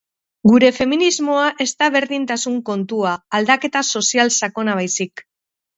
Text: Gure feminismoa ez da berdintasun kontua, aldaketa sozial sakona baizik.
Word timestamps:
Gure 0.51 0.71
feminismoa 0.77 1.43
ez 1.67 1.69
da 1.83 1.89
berdintasun 1.97 2.59
kontua, 2.71 3.15
aldaketa 3.41 3.87
sozial 3.95 4.37
sakona 4.43 4.81
baizik. 4.83 5.29